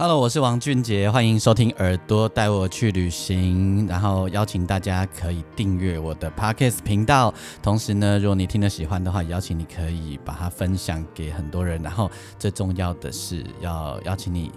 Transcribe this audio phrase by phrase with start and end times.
[0.00, 7.34] Hello，我是王俊杰，欢迎收听《耳朵带我去旅行》，然后邀请大家可以订阅我的 Podcast 频道。
[7.62, 11.82] 同时呢，如果你听了喜欢的话，邀请你可以把它分享给很多人。
[11.82, 14.50] 然后最重要的是要邀请你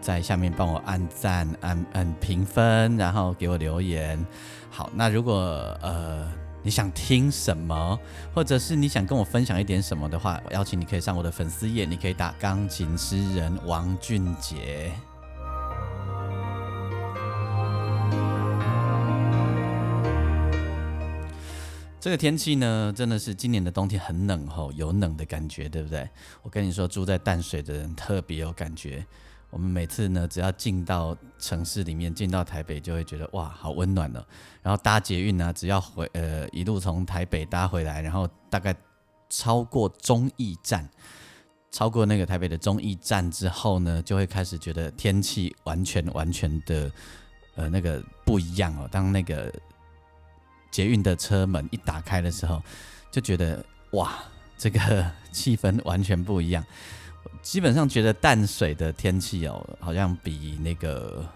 [0.00, 4.18] 在下面帮我按赞、按按评分，然后给我留言。
[4.70, 5.34] 好，那如果
[5.82, 6.26] 呃。
[6.62, 7.98] 你想听什么，
[8.34, 14.92] 或者是你想跟我分享一点什么的话，邀请你可以上我的粉丝页，你可以打钢琴诗人王俊杰。
[22.00, 26.08] 这个天气呢，真的是今年的冬天很冷吼，有冷的感觉，对不对？
[26.42, 29.04] 我跟你说，住在淡水的人特别有感觉。
[29.50, 34.22] 我们每次呢，只要进到城市里面，进到台北，就会觉得哇，好温暖哦。
[34.62, 38.74] 然后搭捷运呢，只要回呃一路从台北搭回来，然后大概
[39.30, 40.86] 超过中义站，
[41.70, 46.92] 超过那个台北的中义站之后呢，就会开始觉得天气完全完全的
[47.54, 48.86] 呃那个不一样哦。
[48.92, 49.50] 当那个
[50.70, 52.62] 捷运的车门一打开的时候，
[53.10, 54.18] 就觉得哇，
[54.58, 56.62] 这个气氛完全不一样。
[57.48, 61.26] 基本上觉得淡水的天气哦，好像比那个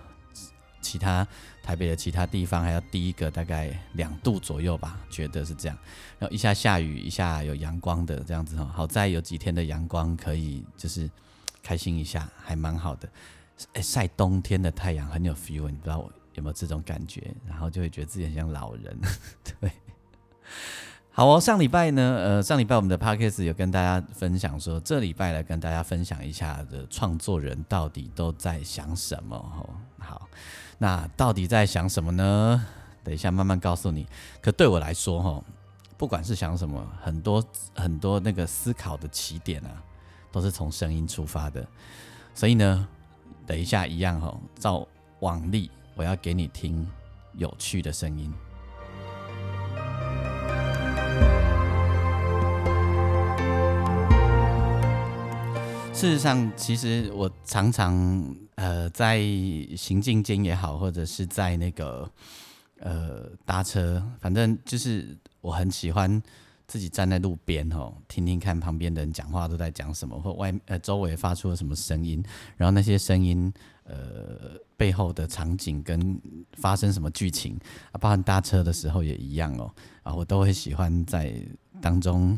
[0.82, 1.26] 其他
[1.62, 5.78] 台北的其他地方还要低一个大概两度左右吧，觉得是这样。
[6.18, 11.10] 然后一下下雨，一下有阳光的这样子哈，好在有几天的阳光可以就是
[11.62, 13.08] 开心一下，还蛮好的。
[13.72, 17.34] 哎，晒冬天的太阳很有 feel，你不知道我有没有这种感觉？
[17.48, 19.00] 然后就会觉得自己很像老人，
[19.58, 19.72] 对。
[21.14, 29.68] 好哦，上礼拜呢，呃，上礼拜我们的 podcast 有跟大家分享说，这礼拜来跟大家分享一下的创作人到底都在想什么哦。
[29.98, 30.26] 好，
[30.78, 32.64] 那到底在想什么呢？
[33.04, 34.06] 等一下慢慢告诉你。
[34.40, 35.44] 可对我来说，哈，
[35.98, 39.84] 不管是想什么，很多很多那个思考的起点啊，
[40.32, 41.62] 都是从声音出发的。
[42.34, 42.88] 所以呢，
[43.46, 44.88] 等一下一样哈，照
[45.20, 46.90] 往例，我要给你听
[47.34, 48.32] 有趣的声音。
[56.02, 59.20] 事实上，其实我常常呃在
[59.76, 62.10] 行进间也好，或者是在那个
[62.80, 66.20] 呃搭车，反正就是我很喜欢
[66.66, 72.20] 自己站在路边哦，听听看旁边的人讲话都在讲什么，或外呃周围发出了什么声音，
[72.56, 73.52] 然后那些声音
[73.84, 76.20] 呃背后的场景跟
[76.54, 77.56] 发生什么剧情
[77.92, 81.32] 啊，包含搭车的时候也一样哦，啊，我都会喜欢在
[81.80, 82.36] 当中。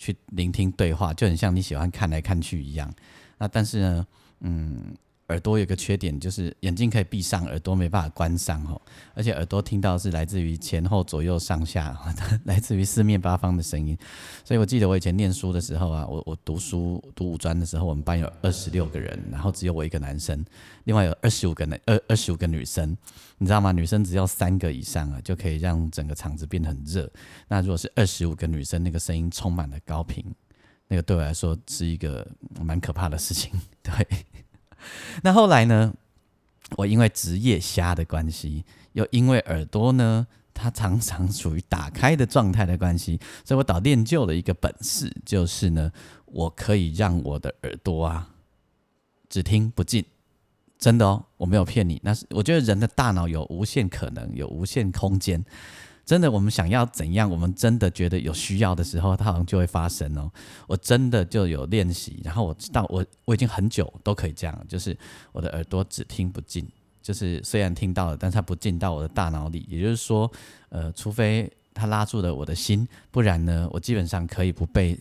[0.00, 2.92] 去聆听对话，就很像你喜欢看来看去一样。
[3.38, 4.06] 那但是呢，
[4.40, 4.96] 嗯。
[5.30, 8.80] 耳朵有个缺点，就是眼睛可以闭上，耳朵没办法关上哦。
[9.14, 11.96] 而且耳朵听到是来自于前后左右上下，
[12.44, 13.96] 来自于四面八方的声音。
[14.44, 20.44] 所以我记得我以前念书的时候啊，我我读书读五专的时候，我们班有二十六个人，然后只有我一个男生，
[20.84, 22.96] 另外有二十五个男二二十五个女生。
[23.38, 23.72] 你知道吗？
[23.72, 27.10] 女生只要三个以上啊，就可以让整个场子变得很热。
[27.48, 30.22] 那如果是二十五个女生，那个声音充满了高频，
[30.88, 32.26] 那个对我来说是一个
[32.60, 33.50] 蛮可怕的事情。
[33.82, 33.92] 对。
[35.22, 35.94] 那后来呢？
[36.76, 40.24] 我因为职业瞎的关系，又因为耳朵呢，
[40.54, 45.90] 它常常处于打开的状态的关系，所以我倒练就了一个本事，就是呢，
[46.26, 48.30] 我可以让我的耳朵啊，
[49.28, 50.04] 只听不进，
[50.78, 52.00] 真的哦，我没有骗你。
[52.04, 55.44] 那是我觉得人的大脑有无限可能，有无限空间。
[56.10, 57.30] 真的，我们想要怎样？
[57.30, 60.28] 我们真的觉得有需要的时候，它好像就会发生哦。
[60.66, 64.98] 我真的就有练习，然后我知道我我已经很久都可以这样，就是
[65.30, 66.66] 我的耳朵只听不进，
[67.00, 69.64] 就是虽然听到了，但它不进到我的大脑里。
[69.68, 70.28] 也就是说，
[70.70, 74.98] 呃，除非它拉住了我的心，不然呢，我基本上可以不被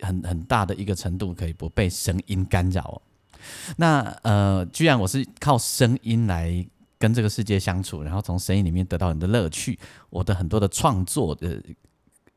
[0.00, 3.00] 很很大的一个程度可以不被声音干扰。
[3.78, 6.66] 那呃，居然我是靠声音来。
[6.98, 9.78] 跟这个世界相处，然后从声音里面得到你的乐趣。
[10.10, 11.62] 我的很多的创作的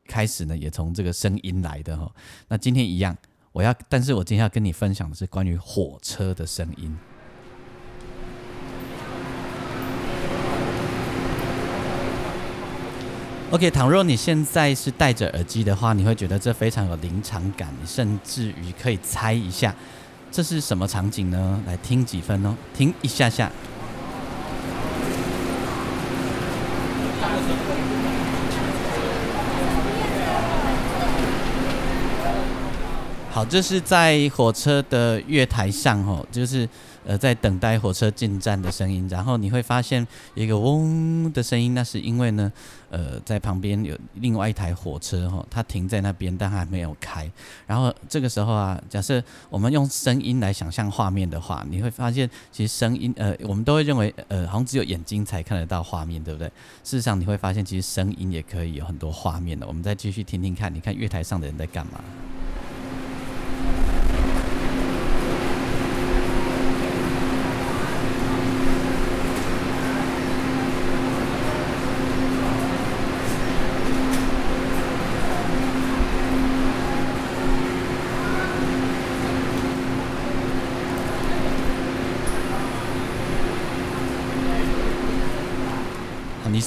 [0.06, 2.10] 开始呢，也从这个声音来的哈。
[2.48, 3.16] 那今天一样，
[3.52, 6.96] 我要，但是我今天要跟你分享的是关于火车的声音。
[13.50, 19.74] OK，倘若你现在是戴着耳机的话，你会觉得这非常有临场感，你甚至于可以猜一下
[20.30, 21.62] 这是什么场景呢？
[21.66, 23.50] 来听几分哦，听一下下。
[33.38, 36.68] 好，这是在火车的月台上哦，就是
[37.06, 39.06] 呃在等待火车进站的声音。
[39.08, 40.04] 然后你会发现
[40.34, 42.52] 一个嗡的声音，那是因为呢，
[42.90, 47.30] 呃，在旁边有另外一台火车哈，它停在那边，但还没有开。
[47.64, 56.48] 然后这个时候啊，假设我们用声音来想象画面的话，你会发现其实声音呃，我们都会认为呃，好像只有眼睛才看得到画面，对不对？
[56.82, 59.64] 事实上你会发现，其实声音也可以有很多画面的。
[59.64, 62.00] 我们再继续听听看，你看月台上的人在干嘛？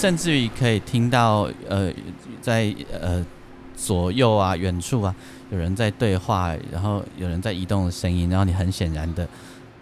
[0.02, 1.94] 甚至于可以听到，呃，
[2.42, 3.24] 在呃
[3.78, 5.14] 左右啊、远处啊，
[5.52, 9.24] 有人在对话，然后有人在移动的声音，然后你很显然的，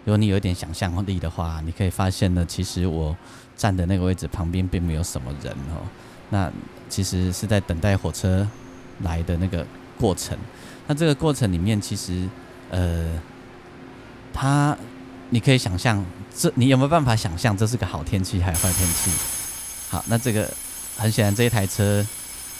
[0.04, 3.16] 如果你有一点想象力的话，你可以发现呢，其实我
[3.56, 5.80] 站的那个位置旁边并没有什么人哦，
[6.28, 6.52] 那
[6.90, 8.46] 其实是在等待火车
[9.00, 9.66] 来的那个
[9.98, 10.36] 过程。
[10.86, 12.28] 那这个过程里面，其实
[12.68, 13.18] 呃，
[14.34, 14.76] 它
[15.30, 16.04] 你可以想象，
[16.36, 19.39] 这你有没有办法想象这是个好天气还是坏天气？
[19.90, 20.48] 好，那这个
[20.96, 22.06] 很显然，这一台车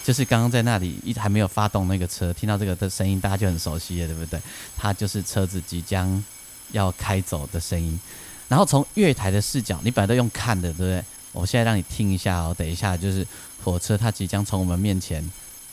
[0.03, 4.41] 就是刚刚在那里一还没有发动那个车，听到这个的声音，大家就很熟悉了，对不对？
[4.77, 6.25] 它就是车子即将
[6.73, 7.97] 要开走的声音。
[8.49, 11.05] 然后从月台的视角，你本来都用看的，对不对？
[11.31, 13.25] 我现在让你听一下哦，等一下就是
[13.62, 15.25] 火车它即将从我们面前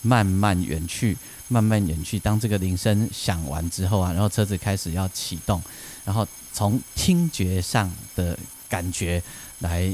[0.03, 1.18] 慢慢远去，
[1.48, 2.19] 慢慢远去。
[2.19, 5.60] 当这个铃声响完之后啊，然后车子开始要启动，
[6.06, 8.38] 然后从听觉上的
[8.69, 9.24] 感觉
[9.57, 9.92] 来。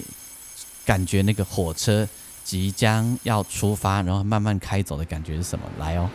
[0.86, 2.08] 感觉那个火车
[2.44, 5.66] 即将要出发，然后慢慢开走的感觉是什么？
[5.80, 6.10] 来哦。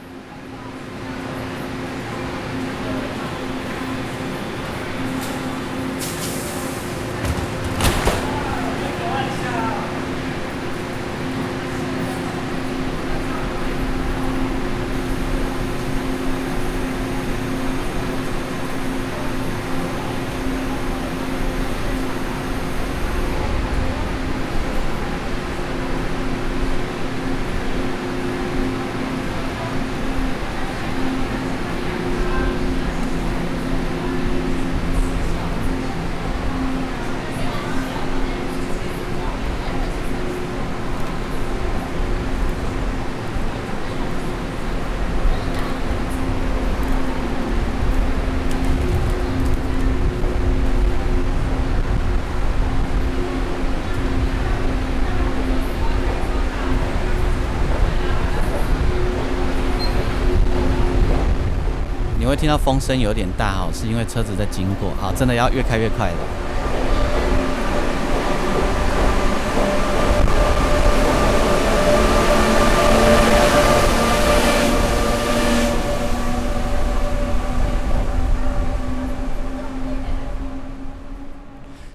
[62.39, 64.95] 听到风声有点大哦，是因为车子在经过。
[64.95, 66.17] 好，真的要越开越快了。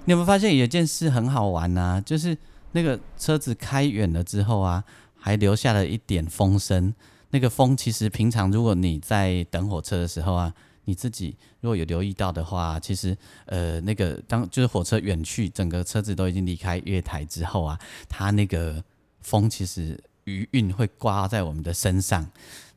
[0.05, 2.03] 你有没有发现有件事很好玩呢？
[2.05, 2.37] 就是
[2.73, 4.83] 那个车子开远了之后啊，
[5.17, 6.93] 还留下了一点风声。
[7.33, 10.53] 那个风其实平常如果你在等火车的时候啊，
[10.85, 18.83] 你自己如果有留意到的话，其实呃那个当就是火车远去，整个车子都已经离开月台之后啊，它那个
[19.21, 22.29] 风其实余韵会刮在我们的身上。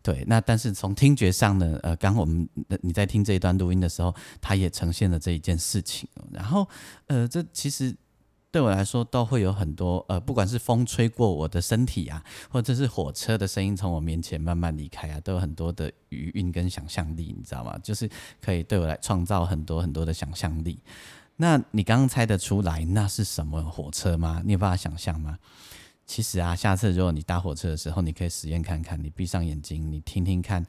[0.03, 2.49] 对，那但是从听觉上呢，呃，刚我们
[2.81, 6.09] 你在听这一段录音的时候，它也呈现了这一件事情。
[6.33, 6.67] 然后
[7.09, 7.95] 呃，这其实。
[8.57, 17.79] 对我来说，都会有很多呃，不管是风吹过我的身体啊，或者是火车的声音从我面前慢慢离开啊，都有很多的余韵跟想象力，你知道吗？
[17.83, 18.09] 就是
[18.41, 20.79] 可以对我来创造很多很多的想象力。
[21.37, 24.41] 那你刚刚猜得出来那是什么火车吗？
[24.43, 25.39] 你有办法想象吗？
[26.07, 30.65] 其实啊，下次如果你搭火车的时候，你可以实验看看，你闭上眼睛，你听听看，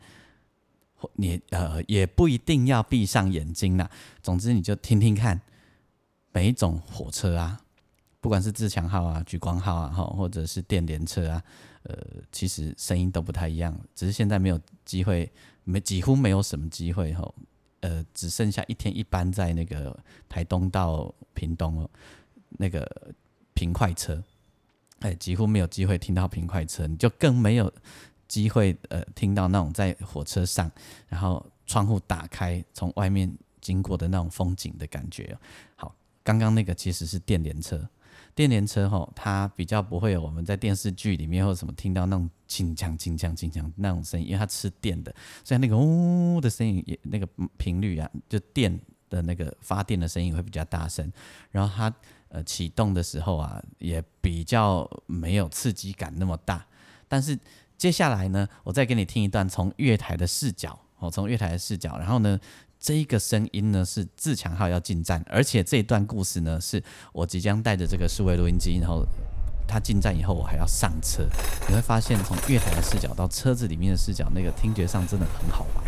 [1.13, 3.89] 你呃也不一定要闭上眼睛啦，
[4.22, 5.39] 总之你就听听看
[6.34, 7.62] 每一种火车啊。
[8.27, 11.41] 不管是自强号啊、莒光号啊，哈，或者是电联车啊，
[11.84, 11.98] 呃，
[12.29, 15.31] 其实声音都不太一样，只是现在没有机会，
[15.63, 17.34] 没几乎没有什么机会，哈，
[17.79, 21.89] 呃，只剩下一天一班在那个台东到屏东哦，
[22.50, 22.86] 那个
[23.53, 24.22] 平快车，
[25.00, 27.74] 哎，几乎没有机会听到平快车，你就更没有
[28.27, 30.69] 机会呃听到那种在火车上，
[31.07, 35.34] 然后窗户打开，从外面经过的那种风景的感觉。
[35.77, 37.89] 好，刚刚那个其实是电联车，
[38.36, 51.12] 电联车吼，它比较不会有我们在电视剧里面或者什么听到那种轻锵轻锵轻锵那种声音，因为它吃电的，所以那个呜的声音也那个频率啊，就电的那个发电的声音会比较大声，
[51.51, 51.93] 然后它。
[52.29, 56.67] 呃，启动的时候啊，也比较没有刺激感那么大。
[57.07, 57.39] 但是
[57.77, 62.38] 接下来呢，我再给你听一段从月台的视角，哦，从月台的视角，然后呢，
[62.79, 66.81] 这一个声音呢是自强号要进站，而且这一段故事呢，是
[67.12, 69.05] 我即将带着这个数位录音机，然后
[69.67, 71.24] 它进站以后，我还要上车。
[71.67, 75.84] 你会发现，从月台的视角到车子里面的视角，那个听觉上真的很好玩。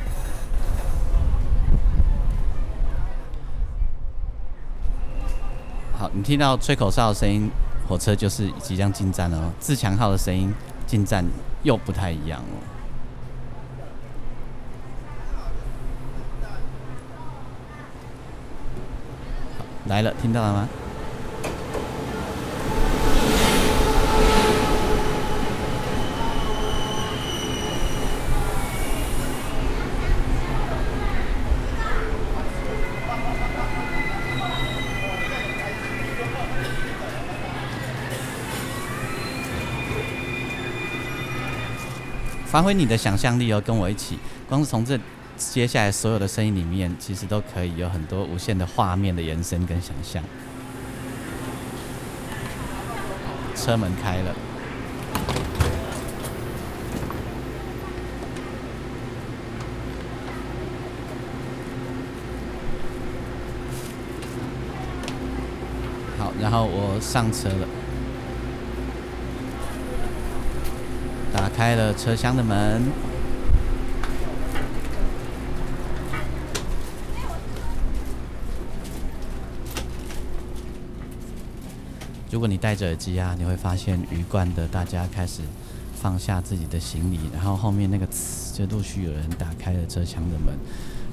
[5.94, 7.50] 好，你听到吹口哨的声音，
[7.88, 9.52] 火车就是即将进站了哦。
[9.60, 10.54] 自强号的声音
[10.88, 11.24] 进站
[11.64, 12.69] 又不太一样哦。
[19.90, 20.70] 来了，听到了吗？
[42.46, 44.20] 发挥你的想象力哦，跟我一起。
[44.48, 45.00] 光是从这
[45.40, 50.24] 接下来所有的声音里面，其实都可以有很多无限的画面的延伸跟想象。
[53.56, 54.36] 车门开了，
[66.18, 67.68] 好，然后我上车了。
[71.34, 73.09] 打开了车厢的门。
[82.32, 85.42] 如果你戴着耳机啊，你会发现鱼贯的大家开始
[86.00, 88.08] 放下自己的行李，然后后面那个
[88.54, 90.56] 就陆续有人打开了车厢的门，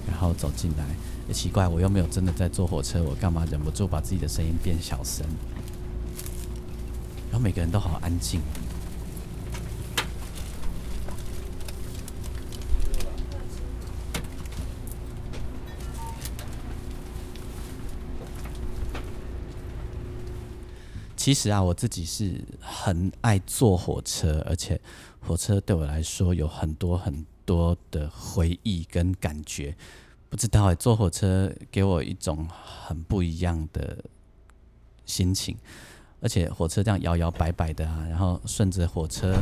[0.06, 0.84] 然后走进来。
[1.26, 5.26] 也奇怪，我又没有真的在坐火车，我干嘛忍不住把自己的声音变小声？
[7.30, 8.40] 然后每个人都好安静。
[21.26, 24.80] 其实啊，我自己是很爱坐火车，而且
[25.18, 29.76] 火车对我来说有很多很多的回忆跟感觉。
[30.30, 34.04] 不知道哎，坐火车给我一种很不一样的
[35.04, 35.56] 心情，
[36.20, 39.34] 而且火车这样摇摇摆摆的啊，然后顺着火车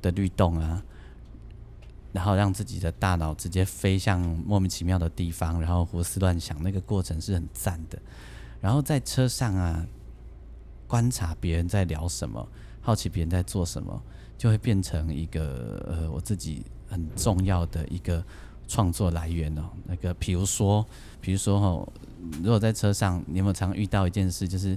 [0.00, 0.82] 的律动啊，
[2.10, 7.98] 然后让自己的大脑直接飞向莫名其妙的地方，然后胡思乱想，那个过程是很赞的。
[8.62, 9.86] 然后在车上啊。
[10.88, 12.48] 观察别人在聊什么，
[12.80, 14.02] 好奇别人在做什么，
[14.36, 18.24] 就会变成一个呃我自己很重要的一个
[18.66, 19.68] 创作来源哦。
[19.84, 20.84] 那个比如说，
[21.20, 21.92] 比如说哈，
[22.42, 24.76] 如果在车上，你有没有常遇到一件事，就是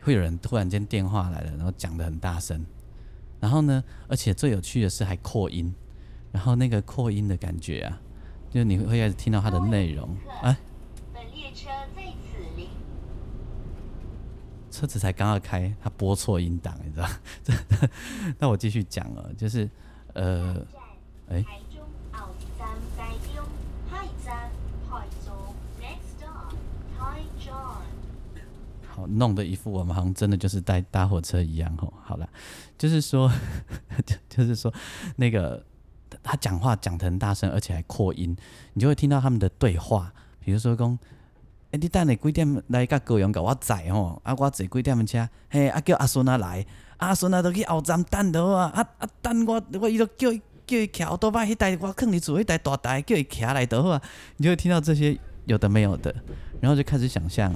[0.00, 2.64] 会有人突然间电话来了，然后讲的很大声，
[3.38, 5.74] 然后呢，而且最有趣的是还扩音，
[6.32, 8.00] 然后那个扩音的感觉啊，
[8.50, 10.08] 就你会开始听到它的内容
[10.42, 10.56] 啊。
[14.80, 17.06] 车子才刚要开，他播错音档，你知道？
[18.40, 19.68] 那我继续讲了，就是
[20.14, 20.66] 呃，
[21.28, 21.44] 哎，
[28.88, 31.92] 好，弄得一副我们好像真的就是在搭火车一样吼。
[32.02, 32.26] 好了，
[32.78, 33.30] 就是说，
[34.30, 34.72] 就是说，
[35.16, 35.62] 那个
[36.22, 38.34] 他讲话讲得很大声，而且还扩音，
[38.72, 40.10] 你就会听到他们的对话，
[40.42, 40.98] 比如说讲。
[41.72, 44.20] 哎，你等下几点来甲高阳甲我载吼？
[44.24, 45.28] 啊，我坐几点的车？
[45.48, 48.72] 嘿，啊叫阿孙啊来，阿孙啊都去后站等着啊！
[48.74, 50.32] 啊啊等我，我伊都叫
[50.66, 54.02] 叫伊徛多摆迄台，我囥伫厝迄台大台叫伊徛来得好啊！
[54.36, 56.12] 你就会听到这些有的没有的，
[56.60, 57.54] 然后就开始想象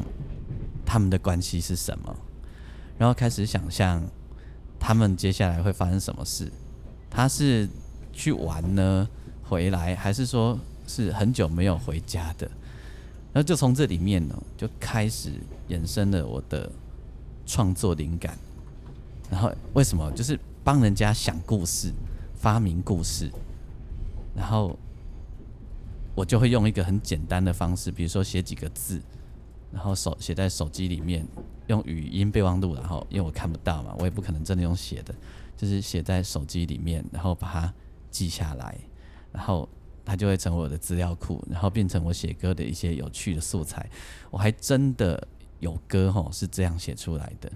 [0.86, 2.16] 他们的关系是什么，
[2.96, 4.00] 然后开始想象
[4.78, 6.52] 他们接下来会发生什么事。
[7.10, 7.68] 他是
[8.12, 9.08] 去玩呢，
[9.42, 12.48] 回来，还是说是很久没有回家的？
[13.34, 15.32] 然后就从这里面呢，就开始
[15.68, 16.70] 衍生了我的
[17.44, 18.38] 创作灵感。
[19.28, 20.08] 然后为什么？
[20.12, 21.92] 就是帮人家想故事、
[22.34, 23.28] 发明故事。
[24.36, 24.78] 然后
[26.14, 29.02] 我就会用一个很简单的方式，比如说写几个字，
[29.72, 31.26] 然后手写在手机里面，
[31.66, 35.12] 用语音备忘录，然后因为我看不到嘛，我也不可能真的用写的，
[35.56, 37.74] 就是写在手机里面，然后把它
[38.10, 38.78] 记下来，
[39.32, 39.68] 然后
[40.04, 43.88] 它就会成为我的资料库，然后变成我写歌的一些有趣的素材。
[44.30, 45.26] 我还真的
[45.60, 47.52] 有歌吼是这样写出来的。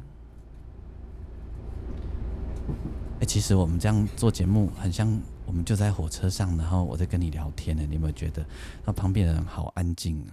[3.21, 7.83] 哎，其实我们这样做节目，很像我们就在火车上，然后我在跟你聊天呢。
[7.89, 8.47] 你有没有觉得，
[8.85, 10.31] 那旁边的人好安静啊？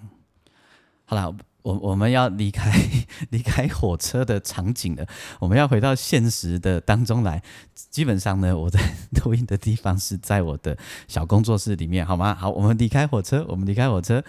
[1.05, 2.71] 好了，我我们要离开
[3.31, 5.05] 离开火车的场景了，
[5.39, 7.41] 我们要回到现实的当中来。
[7.89, 8.79] 基本上呢，我在
[9.23, 12.35] 录音的地方是在我的小工作室里面，好吗？
[12.35, 14.23] 好，我们离开火车，我们离开火车，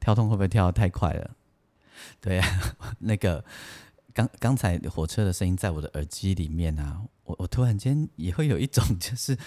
[0.00, 1.30] 跳动会不会跳得太快了？
[2.20, 2.44] 对呀，
[3.00, 3.44] 那个。
[4.14, 9.38] 刚刚才火车的声音在我的耳机里面啊，我我突然间也会有一种，就是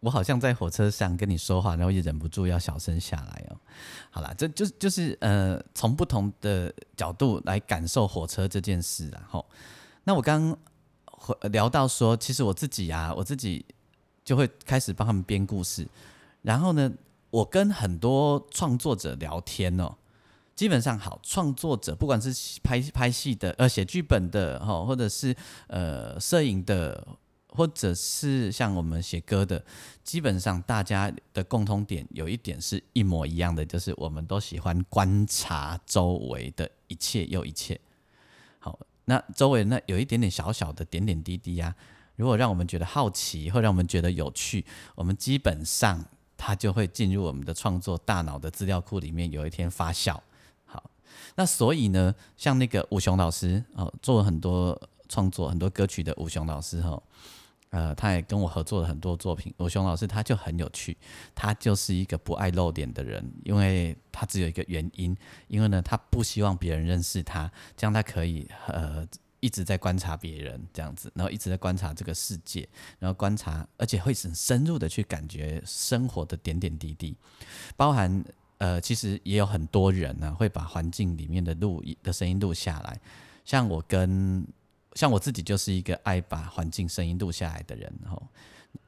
[0.00, 3.56] 我好像在火车上跟你说话，然后也忍不住要小声下来哦。
[4.10, 9.44] 好了，这就就是呃，从不同的角度来感受火车这件事，然后，
[10.04, 10.56] 那我刚
[11.50, 13.64] 聊到说，其实我自己啊，我自己
[14.24, 15.86] 就会开始帮他们编故事，
[16.42, 16.90] 然后呢，
[17.30, 19.94] 我跟很多创作者聊天哦。
[20.56, 25.34] 基本上好，创作者不管是拍拍戏的，呃，写剧本的，哈，或者是
[25.68, 27.06] 呃摄影的，
[27.56, 29.64] 或者是像我们写歌的，
[30.02, 37.80] 基本上大家的共通点有一点是一模一样的，就是我们都喜欢观察周围的一切又一切。
[38.58, 41.74] 好，那周围那有一点点小小的点点滴滴啊，
[42.16, 44.64] 如果让我们觉得好奇，或让我们觉得有趣，
[44.94, 46.04] 我们基本上
[46.36, 50.18] 它就会进入我们的创作大脑的资料库里面，有一天发酵。
[50.66, 50.90] 好
[51.34, 57.02] 那所以呢，像那个武雄老师哦，做了很多创作、很多歌曲的武雄老师哈，
[57.70, 59.52] 呃，他也跟我合作了很多作品。
[59.58, 60.96] 武雄老师他就很有趣，
[61.34, 65.16] 他就是一个不爱露脸的人，因为他只有一个原因，
[65.48, 69.06] 因为呢，他不希望别人认识他，这样他可以呃
[69.40, 72.68] 一直在观察别人这样子，然后一直在观察这个世界，
[72.98, 77.16] 然后观察，而且会很深入的去感觉生活的点点滴滴，
[77.76, 78.24] 包含。
[78.58, 83.00] 呃，其实也有很多人呢，会把环境里面的录的声音录下来。
[83.42, 84.46] 像我跟
[84.94, 88.22] 像我自己就是一个爱把环境声音录下来的人，然后，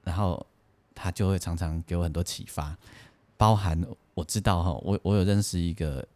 [0.04, 0.46] 然后
[0.94, 2.76] 他就会常常给我很多启发。
[3.36, 3.80] 包含
[4.14, 6.06] 我知道哈，我我有认识一个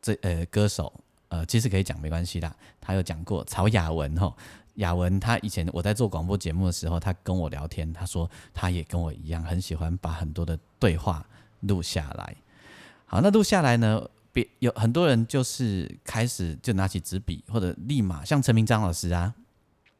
[0.00, 0.92] 这呃歌手，
[1.28, 2.56] 呃，其实可以讲没关系的。
[2.80, 4.34] 他有讲过曹雅文哈，
[4.74, 11.24] 雅文他以前我在做广播节目的时候，他跟我聊天，他说他也跟我一样，很喜欢把很多的对话
[11.60, 12.36] 录下来。
[13.06, 14.06] 好，那录下来呢？
[14.32, 19.34] 别有很多人就是开始就拿起纸笔，或者立马像陈明章老师啊，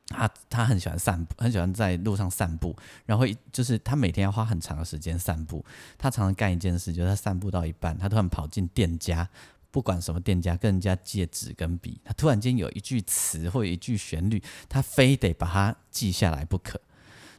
[0.09, 5.65] 他他很喜欢散步，很喜欢在路上散步，然后就是他每天要花很长的时间散步。
[5.99, 9.29] 他常常干一件事，就是他散步到一半，他突然跑进店家，
[9.71, 12.01] 不管什么店家，跟人家借纸跟笔。
[12.03, 16.81] 他突然间有一句词或一句旋律，他非得把它记下来不可。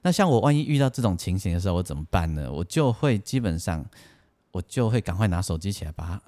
[0.04, 2.52] 那像我万一遇到这种情形的时候，我怎么办呢？
[2.52, 3.84] 我就会基本上。
[4.54, 6.22] 我就会赶快拿手机起来，把它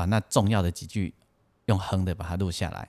[0.00, 1.14] 把那重要的几句
[1.66, 2.88] 用哼的把它录下来。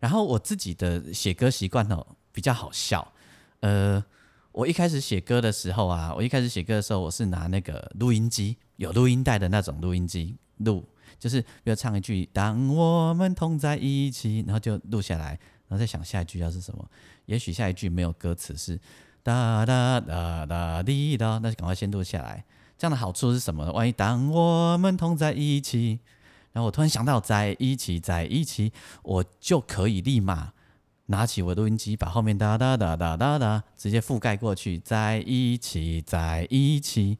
[0.00, 3.12] 然后我自己的写歌习惯哦比较好笑。
[3.60, 4.04] 呃，
[4.50, 10.84] 我一开始写歌的时候啊，我一开始写歌的时候，我是拿那个录音机，有录音带的那种录音机录，
[11.20, 16.90] 就是比如唱一句“当我们同在一起”，然后就录下来，然后再想下一句要是什么。
[17.26, 18.80] 也许下一句没有歌词，是
[19.22, 22.44] 哒哒哒哒滴哒，那就赶快先录下来。
[22.76, 23.72] 这样的好处是什么呢？
[23.72, 26.00] 万一当我们同在一起，
[26.52, 30.52] 然后我突然想到在一起，在一起，我就可以立马
[31.06, 37.18] 拿起我的录音机，把后面哒哒哒哒哒哒直接覆盖过去，在一起，在一起。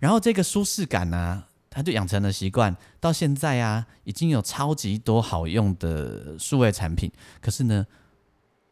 [0.00, 2.76] 然后这个舒适感呢，他就养成了习惯。
[3.00, 7.86] 到现在啊，已经有超级多好用的数位产品，可是呢，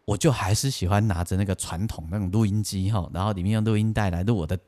[0.04, 4.58] 我就还是喜欢拿着那个传统那种录音机哈，然后里面用录音带来录我的。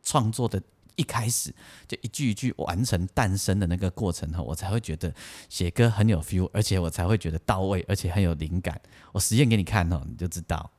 [0.00, 0.62] 创作的
[0.98, 1.54] 一开始
[1.86, 5.14] 就一句一句完成诞生的那个过程哈，我才会觉得
[5.48, 8.78] 写歌很有 feel，而且我才会觉得到位，而且很有灵感。
[9.12, 10.70] 我实验给你看哦，你就知道。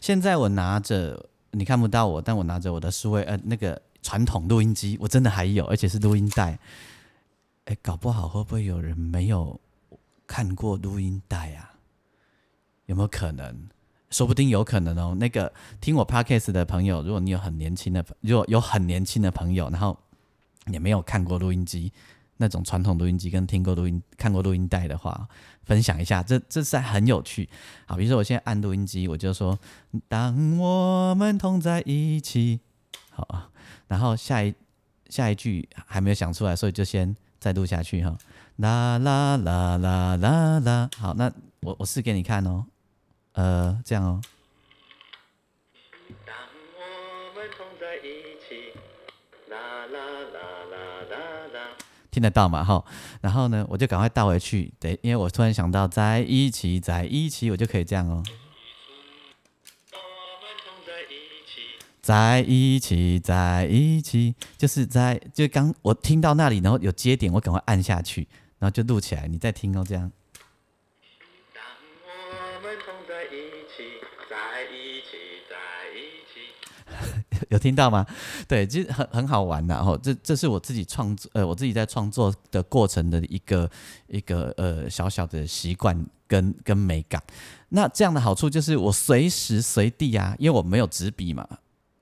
[0.00, 6.58] 现在我拿着，你看不到我，但我拿着我的数位呃那个传统录音机，我真的还有，而且是录音带。
[7.66, 9.60] 哎，搞不好会不会有人没有
[10.26, 11.76] 看过录音带啊？
[12.86, 13.68] 有没有可能？
[14.10, 15.16] 说不定有可能哦。
[15.18, 19.98] 那个听我 podcast 的朋友，如果你有很年轻的，如果有很年轻的朋友，然后
[20.66, 21.92] 也没有看过录音机
[22.36, 25.28] 那种传统录音机，跟听过录音、看过录音带的话，
[25.64, 27.48] 分享一下，这这是很有趣。
[27.86, 29.58] 好，比如说我现在按录音机，我就说
[30.08, 32.60] ：“当我们同在一起。”
[33.12, 33.50] 好啊，
[33.88, 34.54] 然后下一
[35.08, 38.16] 下一句还没有想出来，所以就先再录下去哈。
[38.56, 40.90] 啦啦啦啦啦啦。
[40.96, 42.64] 好，那我我试给你看哦，
[43.32, 44.20] 呃，这样哦。
[46.26, 46.34] 当
[46.76, 48.72] 我们同在一起，
[49.48, 49.98] 啦啦
[50.32, 50.40] 啦
[50.70, 50.76] 啦
[51.10, 51.68] 啦啦，
[52.10, 52.64] 听得到吗？
[52.64, 52.84] 哈，
[53.20, 58.22] 然后呢，我就赶快倒回去，对，因为我突然想到在一起，在一起，我就可以这样哦。
[62.02, 68.26] 在一起，在一起，就是在就刚我听到那里，然后有接点，我赶快按下去，
[68.58, 69.28] 然后就录起来。
[69.28, 70.10] 你再听哦，这样。
[77.48, 78.06] 有听到吗？
[78.46, 79.98] 对，其实很很好玩的哦。
[80.02, 83.70] 这这是我自己创作，呃，我自己在创作的过程的一个
[84.08, 87.22] 一个呃小小的习惯跟跟美感。
[87.70, 91.46] 那这样的好处就是我随时随地啊，因为我没有纸笔嘛。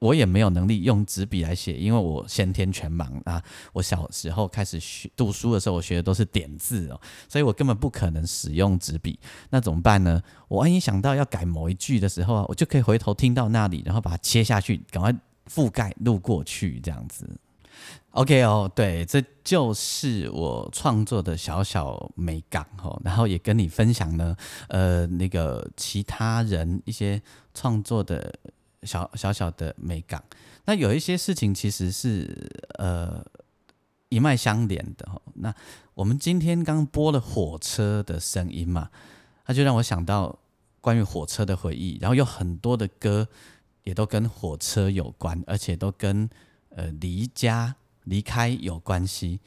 [0.00, 3.42] 我也没有能力用纸笔来写，因为我先天全盲啊。
[3.72, 9.18] 我小时候开始学读书的时候，我学的都是点字哦，所以我根本不可能使用纸笔。
[9.50, 10.22] 那怎么办呢？
[10.46, 15.12] 我万一想到要改某一句的时候啊，我就可以回头听到那里，然后把它切下去，赶快
[15.48, 17.28] 覆盖路过去，这样子。
[18.10, 23.00] OK 哦，对，这就是我创作的小小美感哦。
[23.04, 24.36] 然后也跟你分享呢，
[24.68, 27.20] 呃，那个其他人一些
[27.54, 28.32] 创作的。
[28.84, 30.22] 小小小的美感，
[30.64, 33.20] 那有一些事情其实是呃
[34.08, 35.20] 一脉相连的哈。
[35.34, 35.52] 那
[35.94, 38.88] 我们今天刚播了火车的声音嘛，
[39.44, 40.38] 它就让我想到
[40.80, 43.26] 关于火车的回忆，然后有很多的歌
[43.88, 46.28] 也都跟火车有关，而且都跟
[46.68, 47.74] 呃离家
[48.04, 49.40] 离开有关系。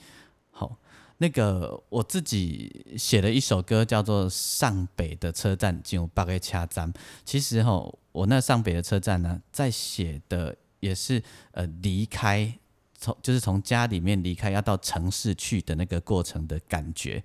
[0.49, 0.79] 好，
[1.19, 6.91] 那个我自己写了一首歌，叫做《上北的车站进入八个车站》，
[7.23, 7.87] 其实哈。
[8.13, 12.53] 我那上北的车站呢，在写的也是呃离开，
[12.97, 17.23] 从就是从家里面离开，要到城市去的那个过程的感觉。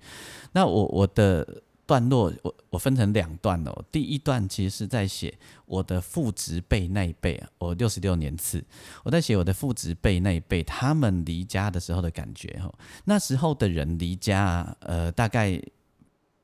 [0.53, 3.83] 那我我的段落，我我分成两段哦。
[3.91, 5.33] 第一段其实是在写
[5.65, 8.63] 我的父执辈那一辈，我六十六年次，
[9.03, 12.71] 我在写我的父执辈那一辈他们离家的时候的感觉哈。
[13.05, 15.59] 那时候的人离家，呃，大概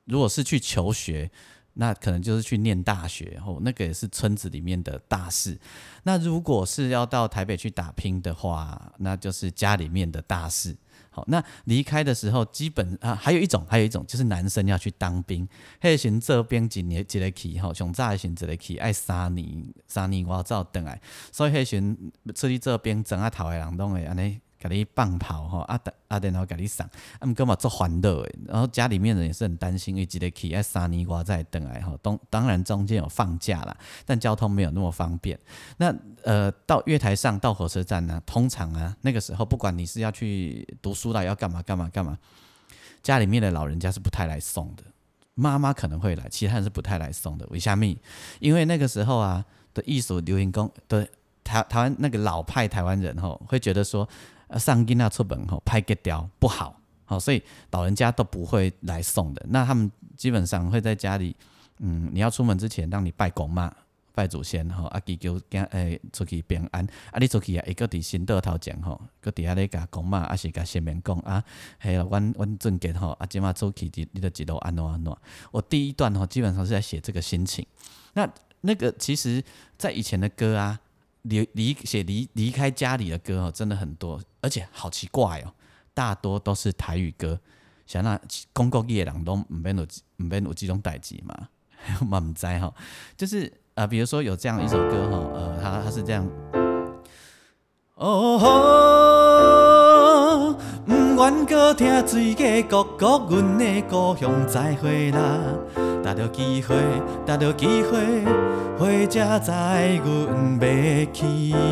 [0.06, 1.30] 如果是去求学。
[1.76, 5.60] 那可能就是去念大学，哦，那个也是村子里面的大事。
[6.04, 10.78] 那如果是要到台北去打拼的话，那就是家里面的大事。
[11.13, 15.47] 好，那离开的时候，基本啊，还有一种，还有一种就是男生要去当兵，
[15.80, 20.99] 迄时这边几年一个去，吼，上早时一个去，爱三年，三年我走等来，
[21.32, 21.97] 所以迄时
[22.34, 24.39] 出去这边整啊头的人拢会安尼。
[24.69, 26.88] 给你放跑哈，阿等阿等，然后给你送，
[27.19, 28.36] 他们干嘛做欢乐诶？
[28.47, 31.93] 然后家里面人也是很担心，因为记得去爱三年瓜在等来哈。
[32.02, 35.38] 当当然中间有放假啦，但交通没有那么方便。
[35.78, 42.17] 那呃，到月台上到火车站呢，通常啊，那个时候不管你是要去读书啦，要干嘛干嘛干嘛，
[43.02, 44.84] 家里面的老人家是不太来送的。
[45.36, 47.45] 妈妈可能会来，其他人是不太来送的。
[47.47, 47.99] 为虾米？
[48.39, 51.08] 因为那个时候啊的艺术流行工的
[51.43, 54.08] 台台湾那个老派台湾人吼，会觉得说。
[54.60, 59.46] 上囡仔出门吼，拍个雕不好，好，所以老人家都不会来送的。
[59.50, 61.36] 那他们基本上会在家里，
[61.80, 63.74] 嗯，你要出门之前让你拜公妈、
[64.13, 66.86] 拜祖先吼，啊祈求惊诶出去平安。
[67.12, 71.44] 啊，你出去啊，一个伫新道头前吼，搁伫遐咧甲公妈，啊是甲先面讲啊，
[71.80, 75.16] 嘿，阮阮俊杰吼，啊即马出去你你的一路安怎安怎。
[75.52, 77.66] 我第一段吼，基本上是在写这个心情。
[78.13, 78.30] 那
[78.62, 79.44] 那个其实，
[79.78, 80.80] 在以前的歌啊。
[81.24, 85.52] 离离写离离开家里的歌哦，真的很多，而且好奇怪哦，
[85.94, 87.40] 大多都是台语歌。
[87.86, 88.18] 像那
[88.54, 91.50] 公共业人都唔免有唔免有这种代志嘛，
[92.08, 92.74] 嘛唔知哈。
[93.18, 96.26] 就是啊，比如说有这样一首歌哈，呃，它它是这样。
[97.96, 98.50] 哦吼，
[100.88, 105.40] 唔愿搁听水家哥哥，阮的故乡再会啦。
[106.04, 106.76] 达到机会，
[107.26, 108.26] 达到机会，
[108.78, 111.26] 回家载阮要去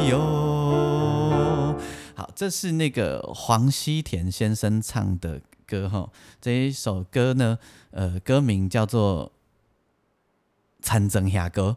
[0.10, 1.76] 哟。
[2.16, 6.10] 好，这是那个黄西田先生唱的歌哈。
[6.40, 7.60] 这一首歌呢，
[7.92, 9.26] 呃，歌名叫做
[10.82, 11.76] 《参政下歌》，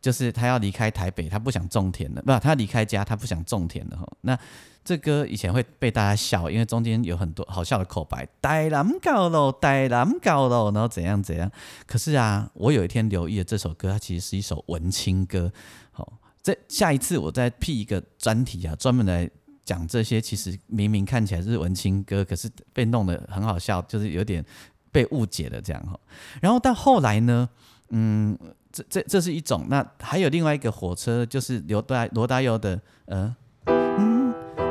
[0.00, 4.06] 就是他要离开台北，他不想种田了，不，他离开家，他不想种田了哈。
[4.22, 4.38] 那
[4.82, 11.50] 这歌以前会被大家笑，因为中间有很多好笑的口白，带南高喽，带南高喽，然后怎样怎样。
[11.86, 15.52] 可是啊，我有一天留意了这首歌，它其实是一首文青歌。
[15.92, 16.10] 好，
[16.42, 19.28] 这下一次我再辟一个专题啊，专门来
[19.66, 24.42] 讲这些，其实明明看起来是文青歌，可是被弄得很好笑，就是有点
[24.90, 26.00] 被误解的这样哈。
[26.40, 27.46] 然后到后来呢，
[27.90, 28.36] 嗯，
[28.72, 33.36] 这这这是一种，那还有另外一个火车，就是刘大罗大佑的，呃。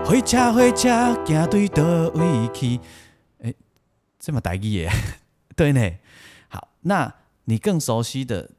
[0.06, 0.90] 火车火车
[1.26, 1.84] 行对倒
[2.16, 2.80] 位去？
[3.44, 3.56] 诶，
[4.20, 4.90] 这么大意耶，
[5.56, 5.82] 对呢。
[6.48, 7.14] 好，那
[7.46, 8.50] 你更熟悉的，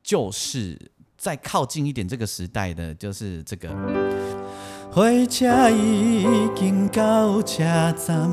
[0.00, 3.68] 就是再靠近一点这个时代的，就是这个。
[4.92, 6.24] 火车已
[6.54, 7.64] 经到车
[7.96, 8.30] 站，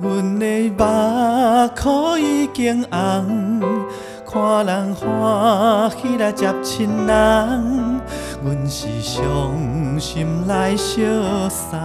[0.00, 3.60] 阮的目眶已经红，
[4.26, 8.00] 看人欢喜来接亲人，
[8.42, 11.78] 阮是伤心来相送。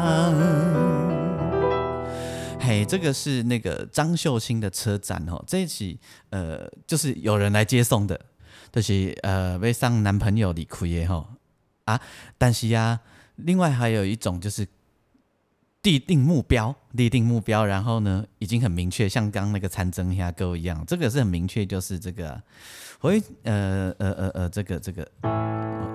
[2.60, 6.00] 嘿，这个是那个张秀清的车站哦，这一期
[6.32, 8.20] 呃就是有人来接送的，
[8.72, 11.28] 就是呃为上男朋友离开的吼
[11.86, 12.02] 啊，
[12.40, 13.00] 但是呀，
[13.36, 14.68] 另外还有一种就是
[15.84, 22.42] 立定目标，立定目标，然后呢已经很明确，像刚那个参争下沟一样，这个是很明确，就是这个
[23.00, 25.08] 回呃呃呃呃这个这个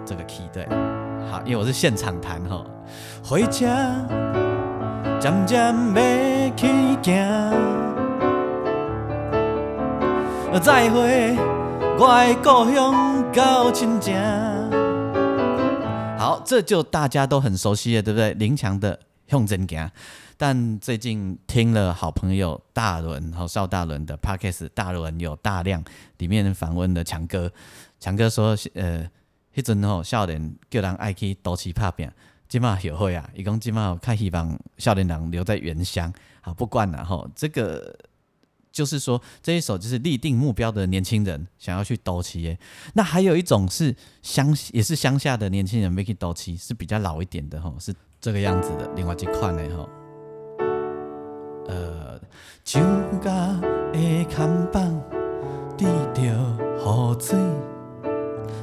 [0.05, 0.67] 这个 key 对，
[1.31, 2.67] 好，因为我是现场弹哈，
[3.23, 4.07] 回家。
[5.19, 6.67] 渐渐要去
[7.03, 7.51] 行，
[10.61, 11.35] 再会
[11.99, 14.15] 我的故乡到亲情。
[16.19, 18.35] 好，这就大家都很熟悉了，对不对？
[18.35, 19.91] 林强的向前行。
[20.37, 25.83] 但最近听了好朋友大伦和邵大伦的 podcast，大伦有大量
[26.19, 27.51] 里面访问的强哥，
[27.99, 29.09] 强哥说，呃，
[29.55, 32.11] 迄阵吼少年叫人爱去都市拍拼。
[32.49, 37.29] 今嘛有会啊，伊讲即嘛看希望少年郎留在原乡，好不管了吼。
[37.35, 37.99] 这个
[38.71, 42.59] 就是说这一首就是立定目标的年轻人想要去斗气耶。
[42.93, 48.89] 那还有一种是乡也是乡下的年轻人 make it 斗旗，是比较老一点的吼，是这个样子的。
[48.95, 49.89] 另外一款呢吼，
[51.69, 52.19] 呃，
[52.65, 52.81] 酒
[53.23, 53.31] 家
[53.93, 54.93] 的看板
[55.77, 57.39] 滴着雨水。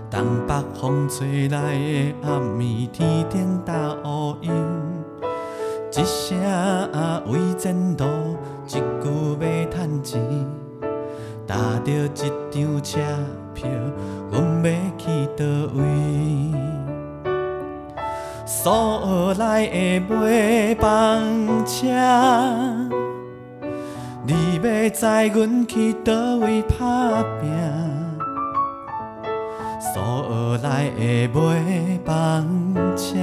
[0.10, 3.74] 东北风吹来的暗暝，天顶打
[4.06, 4.52] 乌云。
[5.92, 6.38] 一声
[7.26, 8.06] 为前途，
[8.68, 9.08] 一句
[9.40, 10.22] 要趁钱。
[11.48, 12.08] 搭着一
[12.52, 13.00] 张车
[13.56, 13.68] 票，
[14.32, 16.53] 阮要去倒位？
[18.64, 21.22] 所来的尾班
[21.66, 21.86] 车，
[24.26, 27.52] 你要载阮去倒位打拼？
[29.94, 32.48] 所来的尾班
[32.96, 33.20] 车，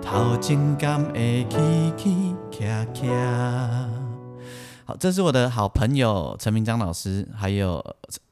[0.00, 3.10] 头前敢会起起徛徛。
[4.84, 7.84] 好，这是我的好朋友陈明章老师，还有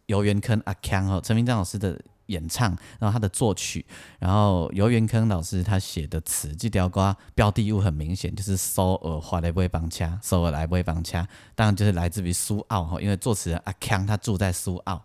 [0.06, 2.00] 游园坑阿康哦，陈明章老师的。
[2.28, 3.84] 演唱，然后他的作曲，
[4.18, 15.02] 然后游园坑老师他写的词，这条歌标的物很明显，就是苏尔华莱威邦恰，苏尔莱威邦恰，当然就是来自于苏澳哈，因为作词人阿康他住在苏澳，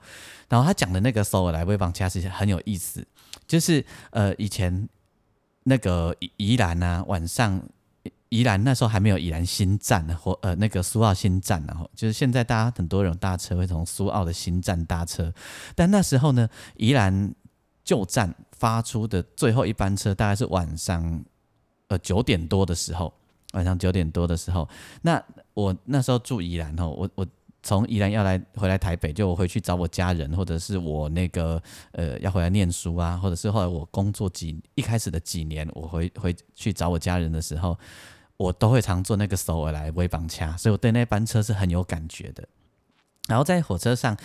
[0.47, 3.05] 然后他讲的那个苏尔莱威邦恰是很有意思，
[3.45, 4.88] 就是呃以前
[5.63, 7.62] 那个宜兰啊晚上。
[8.33, 15.31] 宜兰那时候还没有宜兰新站或呃那个苏澳新站，然后就是现在大家很多人搭车会从苏澳的新站搭车，
[15.75, 17.31] 但那时候呢，宜兰
[17.83, 21.23] 旧站发出的最后一班车大概是晚上
[21.89, 23.13] 呃九点多的时候，
[23.51, 24.67] 晚上九点多的时候，
[25.03, 27.27] 那我那时候住宜兰哦，我我
[27.61, 37.77] 从宜兰要来回来台北，就我回去找我家人，或者是我那个呃要回来念书啊，或者是后来我工作几一开始的几年，我回回去找我家人的时候。
[38.43, 42.45] 我都会常坐那个首尔来威邦恰，所以我对那班车是很有感觉的。
[43.27, 44.17] 然后在火车上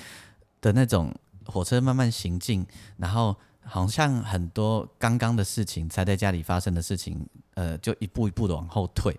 [0.61, 1.14] 的那种
[1.46, 9.16] 火车慢慢行进，然后好像很多刚刚的事情才在家里发生的事情，呃，就一步一步的往后退。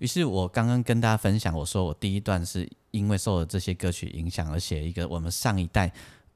[0.00, 5.92] 于是我刚刚跟大家分享，我说我第一段是因为受了这些歌曲影响而写一个我们上一代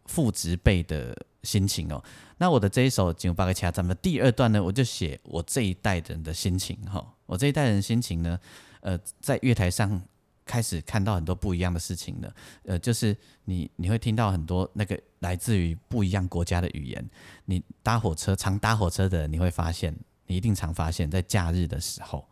[0.07, 2.01] 父执辈的心情哦。
[2.39, 7.14] 那我的这一首《金巴克恰》咱们第二段呢，我就写我这一代人的心情哈。
[7.27, 8.39] 我这一代人心情呢，
[8.81, 10.01] 呃，在月台上
[10.45, 12.35] 开始看到很多不一样的事情了。
[12.65, 17.05] 呃，就是你你会听到很多那个来自于不一样国家的语言。
[17.47, 19.95] 你搭火车，常搭火车的，你会发现，
[20.27, 22.29] 你一定常发现，在假日的时候，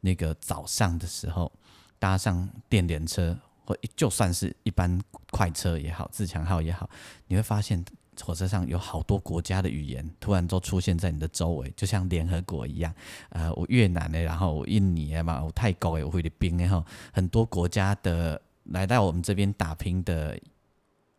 [0.00, 1.50] 那个早上的时候，
[1.98, 5.00] 搭上电联车或就算是一般
[5.30, 6.90] 快车也好，自强号也好，
[7.28, 7.84] 你会发现。
[8.24, 12.94] 火车上有好多国家的语言，突然都出现在你的周围，就像联合国一样。
[13.30, 20.38] 呃，我越南的，然后印尼的嘛，我泰国的，我菲律宾的哈，很多国家的来到我们这边打拼的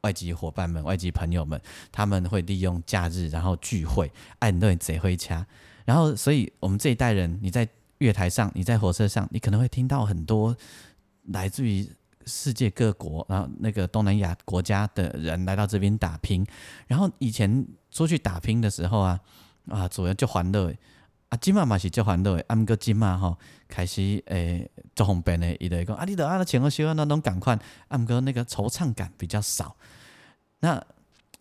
[0.01, 1.61] 外籍伙伴们、外籍朋友们，
[1.91, 5.45] 他们会利用假日然后聚会，爱你都贼会掐。
[5.85, 10.55] 然后，所以我们这一代人，你在月台上，你在火车上，你可能会听到很多
[11.25, 11.87] 来自于。
[12.25, 16.45] 世界各国，然后那个东南亚国家的人来到这边打拼，
[16.88, 19.19] 然后以前出去打拼的时候啊，
[19.69, 20.73] 啊，主要就欢乐，
[21.29, 27.57] 啊，即嘛嘛是足烦恼的，啊，毋过即嘛吼开始诶足方便的，伊就会讲啊，你著安尼穿个小安那拢赶快，
[27.88, 29.75] 啊，毋过那个惆怅感比较少。
[30.59, 30.83] 那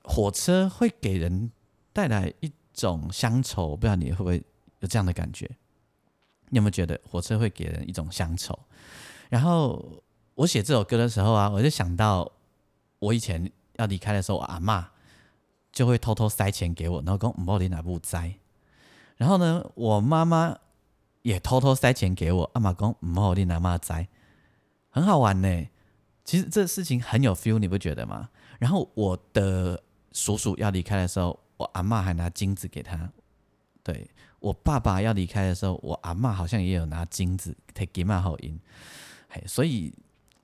[0.04, 1.50] 火车会给人
[1.92, 4.42] 带来一种乡愁，不知道你会不会
[4.80, 5.48] 有这样的感觉？
[6.48, 8.58] 你有没有觉得火车会给人一种乡愁？
[9.30, 10.02] 然后
[10.34, 12.32] 我写这首歌的时候啊，我就想到
[12.98, 14.84] 我以前要离开的时候，我阿嬷
[15.70, 18.34] 就会偷偷塞钱给我，然后讲唔好你哪部栽。
[19.16, 20.56] 然后呢，我妈妈
[21.22, 24.08] 也偷偷塞钱给我，阿妈讲唔好你哪妈栽，
[24.90, 25.66] 很好玩呢。
[26.24, 28.30] 其实这事情很有 feel，你不觉得吗？
[28.58, 33.10] 然后我的叔叔要离开的时候，我阿妈还拿金子给他。
[33.82, 38.58] 对我爸爸要离开的时候，我阿妈好像也有拿金子 take my 好音。
[39.46, 39.92] 所以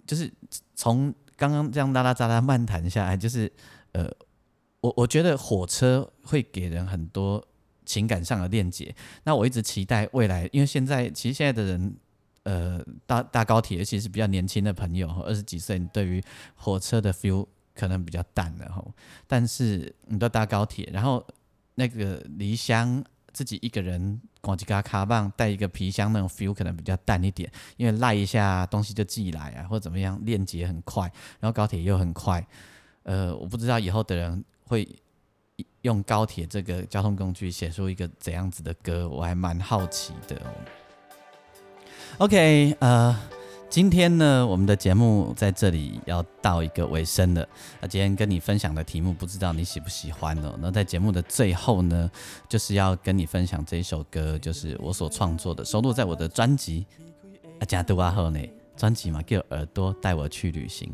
[0.09, 0.33] 就是
[0.75, 3.53] 从刚刚这样拉拉杂杂漫谈下来，就是
[3.93, 4.11] 呃，
[4.81, 7.47] 我我觉得火车会给人很多
[7.85, 8.93] 情感上的链接。
[9.25, 11.97] 那我一直期待未来，因为现在其实现在的人，
[12.45, 16.21] 呃，搭搭高铁，尤其是比较年轻的朋友，二十几岁，你对于
[16.55, 18.93] 火车的 feel 可能比较淡了吼。
[19.27, 21.25] 但是你都搭高铁，然后
[21.75, 23.05] 那个离乡。
[23.33, 31.03] 自己一个人逛几家卡棒，带一个皮箱，那种 feel 可能比较淡一点，因为赖一下东西就寄来啊，或怎么样，链接很快，
[31.41, 32.47] 然后高铁又很快。
[33.05, 34.89] 呃，我不知道以后的人会
[35.83, 40.41] 用高铁这个交通工具写出一个怎样子的歌，我还蛮好奇的。
[42.19, 43.19] OK，呃。
[43.71, 47.47] 今天呢，我们的节目在这里要到一个尾声了。
[47.81, 50.59] 那今天跟你分享的题目，不知道你喜不喜欢哦。
[50.59, 52.11] 那在节目的最后呢，
[52.49, 56.87] 就是要跟你分享这一首歌，就是我所创作的，收录在我的专辑
[57.61, 58.41] 《阿加杜阿后》呢。
[58.75, 60.89] 专辑嘛，叫《耳朵带我去旅行》。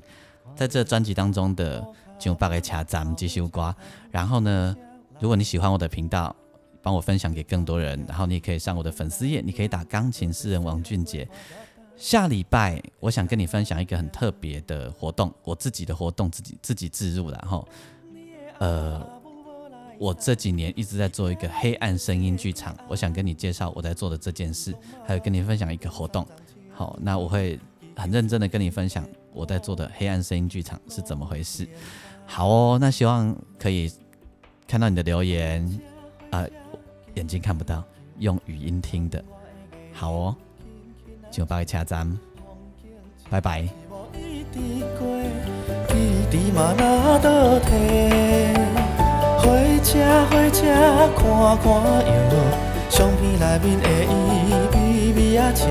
[0.57, 1.87] 在这专辑当中的
[2.19, 3.75] 就八个卡咱们继续刮。
[4.11, 4.75] 然后呢，
[5.21, 6.35] 如果你喜欢我的频道，
[6.83, 8.03] 帮我分享给更多人。
[8.09, 11.29] 然后你也可以上我的粉丝页，你可以打钢琴诗人王俊杰。
[11.97, 17.67] 下礼拜我想跟你分享一个很特别的活动，我自己的活动自己自己自入，然后，
[18.59, 19.01] 呃，
[19.99, 24.75] 我这几年一直在做一个黑暗声音剧场，我想跟你介绍我在做的这件事，
[25.07, 26.27] 还有跟你分享一个活动。
[26.73, 27.59] 好，那我会
[27.97, 31.69] 很认真的跟你分享我在做的黑暗声音剧场是怎么回事。
[32.27, 33.91] 好哦，那希望可以
[34.67, 35.81] 看到你的留言，
[36.31, 36.45] 啊，
[37.15, 37.85] 眼睛看不到，
[38.19, 39.25] 用语音听的，
[39.93, 40.37] 好哦。
[41.35, 42.09] 就拜车站，
[43.29, 43.65] 拜拜。
[43.91, 44.07] 火
[49.83, 49.99] 车
[50.31, 50.63] 火车
[51.17, 51.27] 看
[51.59, 51.67] 看
[52.07, 52.31] 哟，
[52.89, 54.15] 相片内面的伊
[54.75, 54.77] 微
[55.17, 55.67] 微啊笑，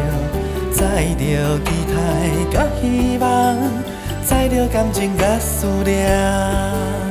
[0.73, 1.21] 载着
[1.59, 1.95] 期待
[2.51, 3.23] 甲希望，
[4.25, 7.02] 载着感情甲思念。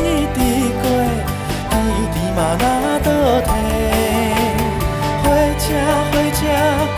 [0.00, 0.38] 一直
[0.80, 0.84] 过，
[1.68, 1.72] 天
[2.12, 2.38] 天嘛。
[2.58, 2.64] 那
[3.00, 3.08] 倒
[3.42, 3.48] 退
[5.22, 5.24] 火
[5.58, 5.62] 车，
[6.10, 6.40] 火车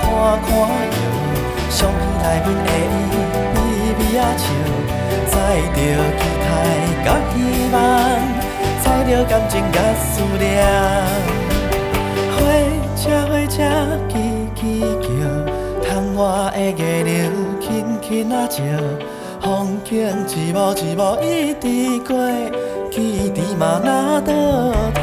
[0.01, 0.03] 看
[0.43, 2.67] 看伊相片内面，
[3.55, 4.45] 伊微微啊笑，
[5.31, 5.35] 载
[5.75, 5.77] 着
[6.19, 6.47] 期待
[7.05, 7.35] 甲希
[7.73, 7.75] 望，
[8.83, 10.43] 载着感情甲思念。
[12.35, 12.39] 火
[12.97, 13.59] 车，火车，
[14.09, 14.13] 痴
[14.55, 14.61] 痴
[15.03, 15.05] 叫
[15.83, 16.21] 窗外
[16.55, 17.11] 的月亮，
[17.61, 17.67] 轻
[18.01, 18.63] 轻啊笑。
[19.41, 19.91] 风景，
[20.29, 22.62] 一幕一幕，一直过。
[22.93, 24.33] 记蒂嘛那倒
[24.93, 25.01] 退。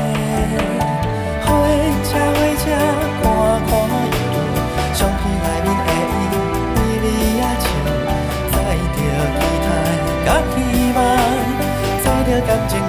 [1.41, 1.47] 火
[2.05, 2.69] 车火车
[3.23, 3.25] 赶
[3.65, 3.67] 看
[4.11, 4.15] 伊，
[4.93, 6.21] 相片内面的伊
[6.75, 7.05] 微微
[7.41, 7.65] 啊笑，
[8.51, 8.55] 载
[8.93, 8.97] 着
[9.33, 9.67] 期待
[10.23, 10.55] 甲希
[10.95, 10.97] 望，
[12.03, 12.88] 载着感情。